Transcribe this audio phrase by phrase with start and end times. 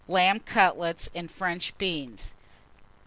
[0.07, 2.33] Lamb Cutlets and French Beans.